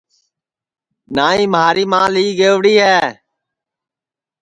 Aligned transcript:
نائی 1.15 1.45
مھاری 1.53 1.83
ماں 1.91 2.07
لی 2.13 2.25
گئوڑی 2.39 2.75
ہے 2.85 3.01